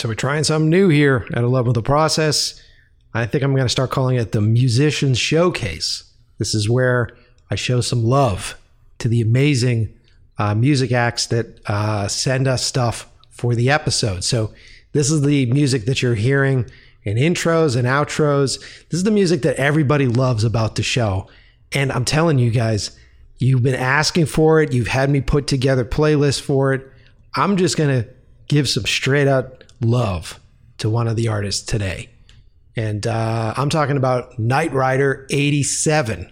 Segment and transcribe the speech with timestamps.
[0.00, 2.58] So we're trying something new here at 11 with the process.
[3.12, 6.04] I think I'm going to start calling it the Musicians Showcase.
[6.38, 7.10] This is where
[7.50, 8.58] I show some love
[9.00, 9.92] to the amazing
[10.38, 14.24] uh, music acts that uh, send us stuff for the episode.
[14.24, 14.54] So
[14.92, 16.64] this is the music that you're hearing
[17.02, 18.58] in intros and outros.
[18.88, 21.28] This is the music that everybody loves about the show.
[21.72, 22.98] And I'm telling you guys,
[23.36, 24.72] you've been asking for it.
[24.72, 26.90] You've had me put together playlists for it.
[27.34, 28.08] I'm just going to
[28.48, 30.40] give some straight out love
[30.78, 32.08] to one of the artists today.
[32.76, 36.30] And uh, I'm talking about Night Rider 87.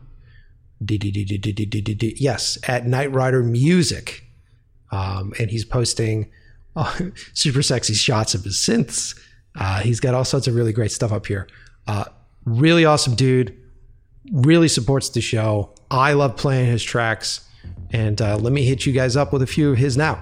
[0.85, 4.23] Yes, at Night Rider Music.
[4.91, 6.31] Um, and he's posting
[6.75, 6.97] uh,
[7.33, 9.19] super sexy shots of his synths.
[9.57, 11.47] Uh, he's got all sorts of really great stuff up here.
[11.87, 12.05] Uh,
[12.45, 13.57] really awesome dude.
[14.31, 15.73] Really supports the show.
[15.91, 17.47] I love playing his tracks.
[17.91, 20.21] And uh, let me hit you guys up with a few of his now.